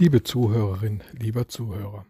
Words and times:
Liebe 0.00 0.22
Zuhörerin, 0.22 1.02
lieber 1.12 1.46
Zuhörer, 1.46 2.06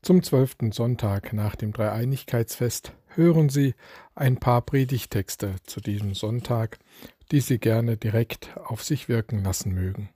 zum 0.00 0.22
zwölften 0.22 0.70
Sonntag 0.70 1.32
nach 1.32 1.56
dem 1.56 1.72
Dreieinigkeitsfest 1.72 2.92
hören 3.08 3.48
Sie 3.48 3.74
ein 4.14 4.36
paar 4.36 4.62
Predigtexte 4.62 5.56
zu 5.64 5.80
diesem 5.80 6.14
Sonntag, 6.14 6.78
die 7.32 7.40
Sie 7.40 7.58
gerne 7.58 7.96
direkt 7.96 8.56
auf 8.58 8.84
sich 8.84 9.08
wirken 9.08 9.42
lassen 9.42 9.72
mögen. 9.72 10.10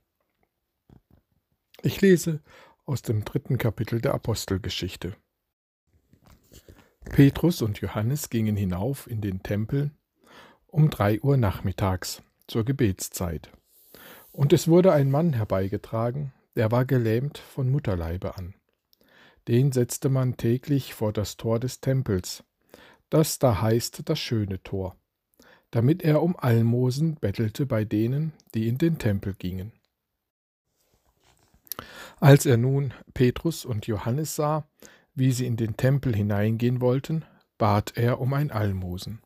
Ich 1.81 1.99
lese 1.99 2.41
aus 2.85 3.01
dem 3.01 3.25
dritten 3.25 3.57
Kapitel 3.57 3.99
der 3.99 4.13
Apostelgeschichte. 4.13 5.17
Petrus 7.09 7.61
und 7.61 7.81
Johannes 7.81 8.29
gingen 8.29 8.55
hinauf 8.55 9.05
in 9.07 9.19
den 9.19 9.43
Tempel 9.43 9.91
um 10.67 10.89
drei 10.89 11.19
Uhr 11.19 11.35
nachmittags 11.35 12.23
zur 12.47 12.63
Gebetszeit. 12.63 13.51
Und 14.31 14.53
es 14.53 14.69
wurde 14.69 14.93
ein 14.93 15.11
Mann 15.11 15.33
herbeigetragen, 15.33 16.31
der 16.55 16.71
war 16.71 16.85
gelähmt 16.85 17.37
von 17.37 17.69
Mutterleibe 17.69 18.37
an. 18.37 18.55
Den 19.47 19.71
setzte 19.71 20.09
man 20.09 20.37
täglich 20.37 20.93
vor 20.93 21.13
das 21.13 21.37
Tor 21.37 21.59
des 21.59 21.81
Tempels, 21.81 22.43
das 23.09 23.39
da 23.39 23.61
heißt 23.61 24.09
das 24.09 24.19
schöne 24.19 24.61
Tor, 24.63 24.95
damit 25.71 26.03
er 26.03 26.23
um 26.23 26.35
Almosen 26.35 27.15
bettelte 27.15 27.65
bei 27.65 27.85
denen, 27.85 28.33
die 28.53 28.67
in 28.67 28.77
den 28.77 28.97
Tempel 28.97 29.33
gingen. 29.35 29.71
Als 32.19 32.45
er 32.45 32.57
nun 32.57 32.93
Petrus 33.13 33.65
und 33.65 33.87
Johannes 33.87 34.35
sah, 34.35 34.67
wie 35.13 35.31
sie 35.31 35.45
in 35.45 35.57
den 35.57 35.77
Tempel 35.77 36.15
hineingehen 36.15 36.81
wollten, 36.81 37.25
bat 37.57 37.93
er 37.95 38.19
um 38.19 38.33
ein 38.33 38.51
Almosen. 38.51 39.21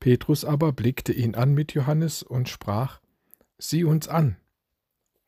Petrus 0.00 0.44
aber 0.44 0.72
blickte 0.72 1.12
ihn 1.12 1.34
an 1.34 1.54
mit 1.54 1.74
Johannes 1.74 2.22
und 2.22 2.48
sprach, 2.48 3.00
Sieh 3.58 3.84
uns 3.84 4.06
an. 4.06 4.36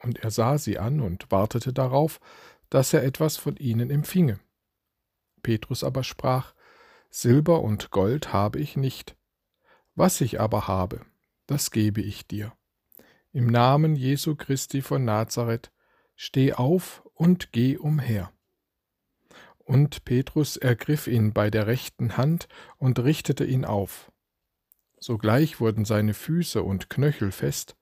Und 0.02 0.18
er 0.20 0.30
sah 0.30 0.58
sie 0.58 0.78
an 0.78 1.00
und 1.00 1.30
wartete 1.30 1.72
darauf, 1.72 2.20
dass 2.70 2.92
er 2.92 3.04
etwas 3.04 3.36
von 3.36 3.56
ihnen 3.56 3.90
empfinge. 3.90 4.40
Petrus 5.42 5.84
aber 5.84 6.04
sprach, 6.04 6.54
Silber 7.10 7.62
und 7.62 7.90
Gold 7.90 8.32
habe 8.32 8.60
ich 8.60 8.76
nicht, 8.76 9.16
was 9.94 10.20
ich 10.20 10.40
aber 10.40 10.68
habe, 10.68 11.00
das 11.46 11.70
gebe 11.70 12.00
ich 12.00 12.26
dir. 12.26 12.52
Im 13.32 13.46
Namen 13.46 13.96
Jesu 13.96 14.36
Christi 14.36 14.82
von 14.82 15.04
Nazareth, 15.04 15.72
steh 16.14 16.52
auf 16.52 17.02
und 17.14 17.52
geh 17.52 17.76
umher. 17.76 18.32
Und 19.58 20.04
Petrus 20.04 20.56
ergriff 20.56 21.06
ihn 21.06 21.32
bei 21.32 21.50
der 21.50 21.66
rechten 21.66 22.16
Hand 22.16 22.48
und 22.76 22.98
richtete 22.98 23.44
ihn 23.44 23.64
auf. 23.64 24.10
Sogleich 24.98 25.60
wurden 25.60 25.84
seine 25.84 26.12
Füße 26.12 26.62
und 26.62 26.90
Knöchel 26.90 27.32
fest, 27.32 27.76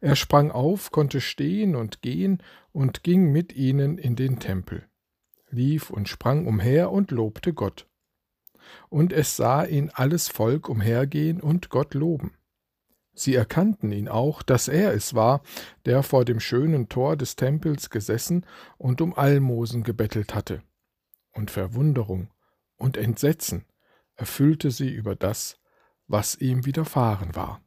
er 0.00 0.16
sprang 0.16 0.50
auf, 0.50 0.90
konnte 0.90 1.20
stehen 1.20 1.76
und 1.76 2.02
gehen 2.02 2.42
und 2.72 3.02
ging 3.02 3.32
mit 3.32 3.52
ihnen 3.54 3.98
in 3.98 4.16
den 4.16 4.38
Tempel, 4.38 4.88
lief 5.50 5.90
und 5.90 6.08
sprang 6.08 6.46
umher 6.46 6.90
und 6.90 7.10
lobte 7.10 7.52
Gott. 7.52 7.86
Und 8.88 9.12
es 9.12 9.36
sah 9.36 9.64
ihn 9.64 9.90
alles 9.92 10.28
Volk 10.28 10.68
umhergehen 10.68 11.40
und 11.40 11.68
Gott 11.68 11.94
loben. 11.94 12.36
Sie 13.14 13.34
erkannten 13.34 13.92
ihn 13.92 14.08
auch, 14.08 14.42
dass 14.42 14.68
er 14.68 14.94
es 14.94 15.14
war, 15.14 15.42
der 15.84 16.02
vor 16.02 16.24
dem 16.24 16.40
schönen 16.40 16.88
Tor 16.88 17.16
des 17.16 17.36
Tempels 17.36 17.90
gesessen 17.90 18.46
und 18.78 19.00
um 19.00 19.14
Almosen 19.14 19.82
gebettelt 19.82 20.34
hatte. 20.34 20.62
Und 21.32 21.50
Verwunderung 21.50 22.30
und 22.76 22.96
Entsetzen 22.96 23.66
erfüllte 24.14 24.70
sie 24.70 24.90
über 24.90 25.14
das, 25.14 25.58
was 26.06 26.36
ihm 26.36 26.64
widerfahren 26.64 27.34
war. 27.34 27.62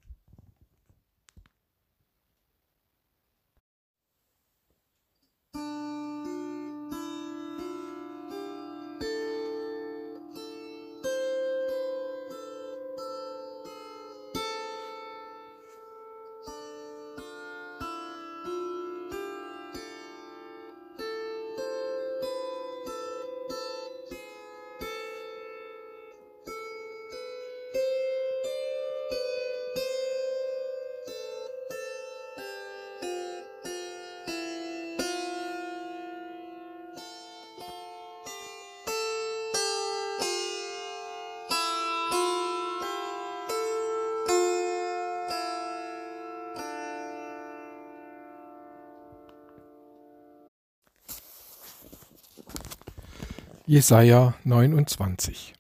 Jesaja 53.67 54.35
29 54.43 55.55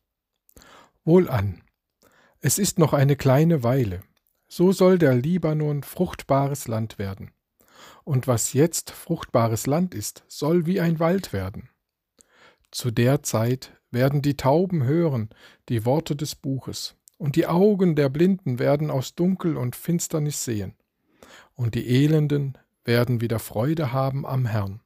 Wohlan, 1.05 1.63
es 2.39 2.59
ist 2.59 2.77
noch 2.77 2.93
eine 2.93 3.15
kleine 3.15 3.63
Weile, 3.63 4.03
so 4.47 4.71
soll 4.71 4.99
der 4.99 5.15
Libanon 5.15 5.81
fruchtbares 5.81 6.67
Land 6.67 6.99
werden. 6.99 7.31
Und 8.03 8.27
was 8.27 8.53
jetzt 8.53 8.91
fruchtbares 8.91 9.65
Land 9.65 9.95
ist, 9.95 10.23
soll 10.27 10.67
wie 10.67 10.79
ein 10.79 10.99
Wald 10.99 11.33
werden. 11.33 11.69
Zu 12.69 12.91
der 12.91 13.23
Zeit 13.23 13.75
werden 13.89 14.21
die 14.21 14.37
Tauben 14.37 14.83
hören 14.83 15.31
die 15.67 15.83
Worte 15.83 16.15
des 16.15 16.35
Buches, 16.35 16.95
und 17.17 17.35
die 17.35 17.47
Augen 17.47 17.95
der 17.95 18.09
Blinden 18.09 18.59
werden 18.59 18.91
aus 18.91 19.15
Dunkel 19.15 19.57
und 19.57 19.75
Finsternis 19.75 20.45
sehen, 20.45 20.75
und 21.55 21.73
die 21.73 21.87
Elenden 21.87 22.55
werden 22.83 23.19
wieder 23.19 23.39
Freude 23.39 23.93
haben 23.93 24.27
am 24.27 24.45
Herrn 24.45 24.84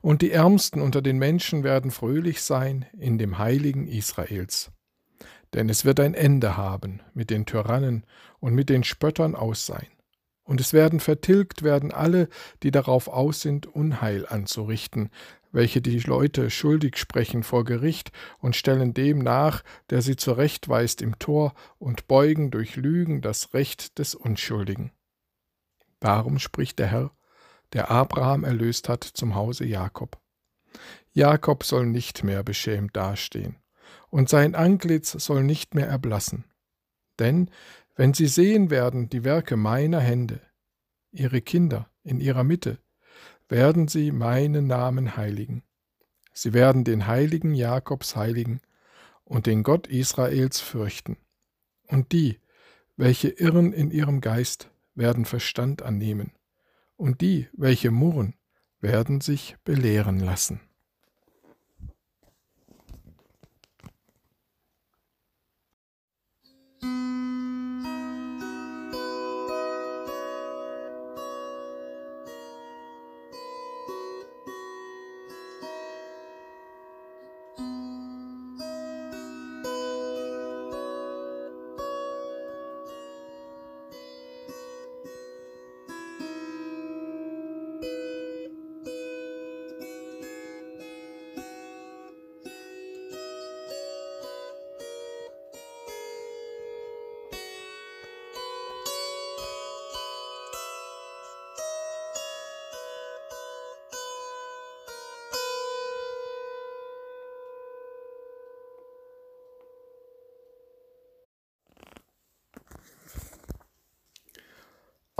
und 0.00 0.22
die 0.22 0.30
Ärmsten 0.30 0.80
unter 0.80 1.02
den 1.02 1.18
Menschen 1.18 1.64
werden 1.64 1.90
fröhlich 1.90 2.42
sein 2.42 2.86
in 2.98 3.18
dem 3.18 3.38
Heiligen 3.38 3.86
Israels. 3.86 4.70
Denn 5.54 5.68
es 5.68 5.84
wird 5.84 6.00
ein 6.00 6.14
Ende 6.14 6.56
haben 6.56 7.00
mit 7.14 7.30
den 7.30 7.46
Tyrannen 7.46 8.04
und 8.40 8.54
mit 8.54 8.68
den 8.68 8.84
Spöttern 8.84 9.34
aus 9.34 9.66
sein. 9.66 9.86
Und 10.44 10.60
es 10.60 10.72
werden 10.72 10.98
vertilgt 10.98 11.62
werden 11.62 11.92
alle, 11.92 12.28
die 12.62 12.70
darauf 12.70 13.08
aus 13.08 13.40
sind, 13.42 13.66
Unheil 13.66 14.26
anzurichten, 14.26 15.10
welche 15.52 15.80
die 15.80 15.98
Leute 16.00 16.50
schuldig 16.50 16.96
sprechen 16.96 17.42
vor 17.42 17.64
Gericht 17.64 18.10
und 18.38 18.56
stellen 18.56 18.94
dem 18.94 19.18
nach, 19.18 19.62
der 19.90 20.02
sie 20.02 20.16
zurechtweist 20.16 21.02
im 21.02 21.18
Tor 21.18 21.54
und 21.78 22.08
beugen 22.08 22.50
durch 22.50 22.76
Lügen 22.76 23.20
das 23.20 23.54
Recht 23.54 23.98
des 23.98 24.14
Unschuldigen. 24.14 24.92
Darum 26.00 26.38
spricht 26.38 26.78
der 26.78 26.88
Herr, 26.88 27.12
der 27.72 27.90
Abraham 27.90 28.44
erlöst 28.44 28.88
hat, 28.88 29.04
zum 29.04 29.34
Hause 29.34 29.64
Jakob. 29.64 30.20
Jakob 31.12 31.64
soll 31.64 31.86
nicht 31.86 32.24
mehr 32.24 32.42
beschämt 32.42 32.96
dastehen, 32.96 33.56
und 34.10 34.28
sein 34.28 34.54
Antlitz 34.54 35.12
soll 35.12 35.42
nicht 35.42 35.74
mehr 35.74 35.88
erblassen. 35.88 36.44
Denn 37.18 37.50
wenn 37.94 38.14
sie 38.14 38.26
sehen 38.26 38.70
werden 38.70 39.08
die 39.08 39.24
Werke 39.24 39.56
meiner 39.56 40.00
Hände, 40.00 40.40
ihre 41.10 41.42
Kinder 41.42 41.90
in 42.02 42.20
ihrer 42.20 42.44
Mitte, 42.44 42.78
werden 43.48 43.88
sie 43.88 44.12
meinen 44.12 44.66
Namen 44.66 45.16
heiligen. 45.16 45.62
Sie 46.32 46.54
werden 46.54 46.84
den 46.84 47.06
Heiligen 47.06 47.54
Jakobs 47.54 48.16
heiligen 48.16 48.62
und 49.24 49.46
den 49.46 49.62
Gott 49.62 49.86
Israels 49.86 50.60
fürchten. 50.60 51.18
Und 51.86 52.12
die, 52.12 52.40
welche 52.96 53.28
irren 53.28 53.74
in 53.74 53.90
ihrem 53.90 54.22
Geist, 54.22 54.70
werden 54.94 55.26
Verstand 55.26 55.82
annehmen 55.82 56.32
und 57.02 57.20
die, 57.20 57.48
welche 57.52 57.90
murren, 57.90 58.36
werden 58.80 59.20
sich 59.20 59.56
belehren 59.64 60.20
lassen. 60.20 60.60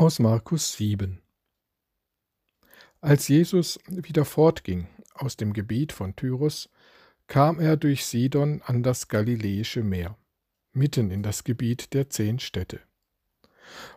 Aus 0.02 0.18
Markus 0.18 0.72
7 0.72 1.22
Als 3.00 3.28
Jesus 3.28 3.78
wieder 3.86 4.24
fortging 4.24 4.88
aus 5.14 5.36
dem 5.36 5.52
Gebiet 5.52 5.92
von 5.92 6.16
Tyrus, 6.16 6.68
kam 7.28 7.60
er 7.60 7.76
durch 7.76 8.04
Sidon 8.04 8.62
an 8.62 8.82
das 8.82 9.06
Galiläische 9.06 9.84
Meer, 9.84 10.18
mitten 10.72 11.12
in 11.12 11.22
das 11.22 11.44
Gebiet 11.44 11.94
der 11.94 12.10
zehn 12.10 12.40
Städte. 12.40 12.80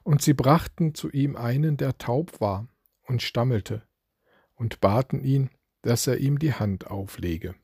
Und 0.04 0.22
sie 0.22 0.36
brachten 0.36 0.94
zu 0.94 1.10
ihm 1.10 1.36
einen, 1.36 1.76
der 1.76 1.98
taub 1.98 2.40
war 2.40 2.68
und 3.08 3.24
stammelte, 3.24 3.82
und 4.54 4.82
baten 4.82 5.24
ihn, 5.24 5.50
dass 5.82 6.06
er 6.06 6.20
ihm 6.20 6.38
die 6.38 6.54
Hand 6.54 6.86
auflege. 6.86 7.56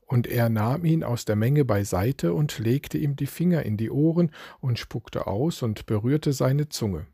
Und 0.00 0.26
er 0.26 0.48
nahm 0.48 0.84
ihn 0.84 1.04
aus 1.04 1.24
der 1.24 1.36
Menge 1.36 1.64
beiseite 1.64 2.34
und 2.34 2.58
legte 2.58 2.98
ihm 2.98 3.14
die 3.14 3.28
Finger 3.28 3.62
in 3.62 3.76
die 3.76 3.90
Ohren 3.90 4.32
und 4.58 4.80
spuckte 4.80 5.28
aus 5.28 5.62
und 5.62 5.86
berührte 5.86 6.32
seine 6.32 6.68
Zunge 6.68 7.06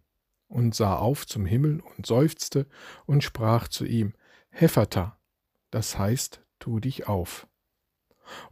und 0.55 0.73
sah 0.73 0.95
auf 0.95 1.27
zum 1.27 1.47
Himmel 1.47 1.81
und 1.81 2.07
seufzte 2.07 2.69
und 3.07 3.25
sprach 3.25 3.67
zu 3.67 3.85
ihm, 3.85 4.15
Hephata, 4.51 5.19
das 5.73 5.99
heißt, 5.99 6.45
tu 6.61 6.79
dich 6.79 7.09
auf. 7.09 7.49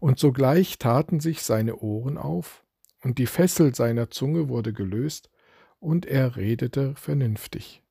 Und 0.00 0.18
sogleich 0.18 0.78
taten 0.78 1.20
sich 1.20 1.44
seine 1.44 1.76
Ohren 1.76 2.18
auf, 2.18 2.64
und 3.02 3.18
die 3.18 3.26
Fessel 3.26 3.72
seiner 3.76 4.10
Zunge 4.10 4.48
wurde 4.48 4.72
gelöst, 4.72 5.30
und 5.78 6.04
er 6.04 6.34
redete 6.34 6.96
vernünftig. 6.96 7.84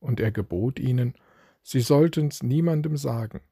Und 0.00 0.18
er 0.18 0.32
gebot 0.32 0.80
ihnen, 0.80 1.14
sie 1.62 1.82
sollten's 1.82 2.42
niemandem 2.42 2.96
sagen. 2.96 3.42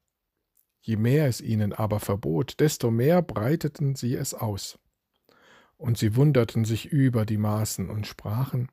Je 0.81 0.97
mehr 0.97 1.27
es 1.27 1.39
ihnen 1.39 1.71
aber 1.71 2.01
verbot, 2.01 2.59
desto 2.59 2.91
mehr 2.91 3.21
breiteten 3.21 3.95
sie 3.95 4.15
es 4.15 4.33
aus. 4.33 4.77
Und 5.77 5.97
sie 5.97 6.17
wunderten 6.17 6.65
sich 6.65 6.87
über 6.87 7.25
die 7.25 7.37
Maßen 7.37 7.89
und 7.89 8.07
sprachen, 8.07 8.69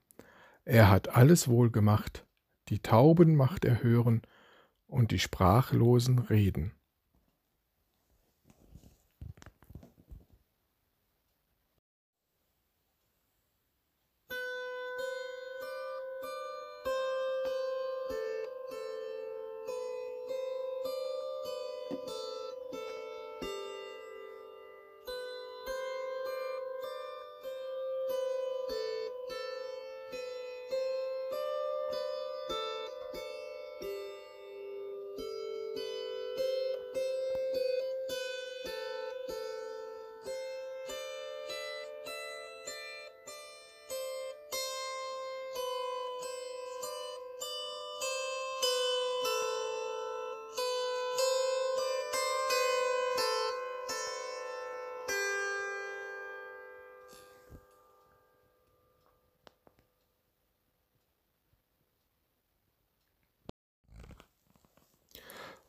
er 0.66 0.90
hat 0.90 1.16
alles 1.16 1.48
wohl 1.48 1.70
gemacht, 1.70 2.26
die 2.68 2.80
Tauben 2.80 3.36
macht 3.36 3.64
er 3.64 3.82
hören 3.82 4.22
und 4.86 5.12
die 5.12 5.18
Sprachlosen 5.18 6.18
reden. 6.18 6.74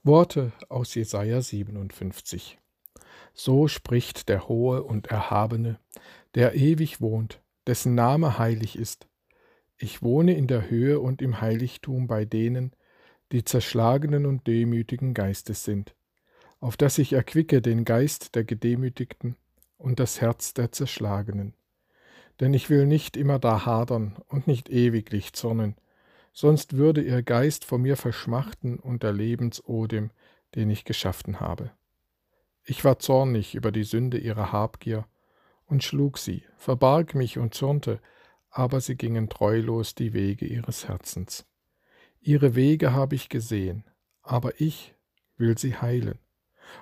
Worte 0.08 0.54
aus 0.70 0.96
Jesaja 0.96 1.42
57. 1.42 2.58
So 3.34 3.68
spricht 3.68 4.30
der 4.30 4.48
Hohe 4.48 4.84
und 4.84 5.08
Erhabene, 5.08 5.82
der 6.34 6.56
ewig 6.56 7.02
wohnt, 7.02 7.42
dessen 7.68 7.94
Name 7.94 8.40
heilig 8.40 8.78
ist. 8.78 9.10
Ich 9.76 10.02
wohne 10.02 10.34
in 10.38 10.48
der 10.48 10.70
Höhe 10.70 11.02
und 11.02 11.22
im 11.22 11.42
Heiligtum 11.42 12.08
bei 12.08 12.24
denen, 12.24 12.72
die 13.34 13.44
zerschlagenen 13.44 14.26
und 14.26 14.48
demütigen 14.48 15.14
Geistes 15.14 15.66
sind, 15.66 15.94
auf 16.62 16.78
dass 16.78 17.00
ich 17.00 17.12
erquicke 17.12 17.62
den 17.62 17.84
Geist 17.84 18.34
der 18.36 18.46
Gedemütigten 18.46 19.36
und 19.78 20.00
das 20.00 20.22
Herz 20.22 20.54
der 20.54 20.72
Zerschlagenen. 20.72 21.54
Denn 22.40 22.54
ich 22.54 22.70
will 22.70 22.86
nicht 22.86 23.18
immer 23.18 23.40
da 23.40 23.66
hadern 23.66 24.16
und 24.30 24.48
nicht 24.48 24.70
ewiglich 24.70 25.34
zornen, 25.34 25.76
sonst 26.40 26.78
würde 26.78 27.02
ihr 27.02 27.24
Geist 27.24 27.66
vor 27.66 27.80
mir 27.80 27.98
verschmachten 27.98 28.78
unter 28.78 29.12
Lebensodem, 29.12 30.12
den 30.54 30.70
ich 30.70 30.86
geschaffen 30.86 31.40
habe. 31.40 31.72
Ich 32.64 32.86
war 32.86 33.00
zornig 33.00 33.56
über 33.56 33.72
die 33.72 33.84
Sünde 33.84 34.20
ihrer 34.20 34.52
Habgier 34.52 35.08
und 35.66 35.84
schlug 35.84 36.20
sie, 36.20 36.44
verbarg 36.56 37.16
mich 37.16 37.40
und 37.40 37.56
zürnte, 37.56 38.00
aber 38.52 38.82
sie 38.82 38.96
gingen 38.96 39.30
treulos 39.30 39.96
die 39.96 40.14
Wege 40.14 40.46
ihres 40.46 40.88
Herzens. 40.88 41.48
Ihre 42.20 42.54
Wege 42.54 42.94
habe 42.94 43.16
ich 43.16 43.30
gesehen, 43.30 43.84
aber 44.22 44.62
ich 44.62 44.94
will 45.38 45.58
sie 45.58 45.78
heilen 45.78 46.20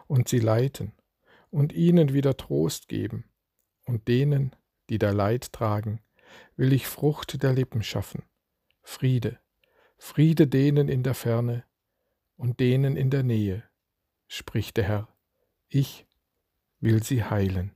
und 0.05 0.27
sie 0.27 0.39
leiten 0.39 0.91
und 1.49 1.71
ihnen 1.71 2.11
wieder 2.11 2.35
Trost 2.35 2.89
geben, 2.89 3.23
und 3.85 4.09
denen, 4.09 4.53
die 4.89 4.97
da 4.97 5.11
Leid 5.11 5.53
tragen, 5.53 6.01
will 6.57 6.73
ich 6.73 6.87
Frucht 6.87 7.41
der 7.41 7.53
Lippen 7.53 7.83
schaffen, 7.83 8.23
Friede, 8.81 9.39
Friede 10.07 10.45
denen 10.45 10.87
in 10.87 11.01
der 11.01 11.15
Ferne 11.15 11.65
und 12.37 12.59
denen 12.59 12.95
in 12.95 13.09
der 13.09 13.23
Nähe, 13.23 13.63
spricht 14.27 14.77
der 14.77 14.83
Herr, 14.83 15.07
ich 15.67 16.05
will 16.79 17.01
sie 17.01 17.23
heilen. 17.23 17.75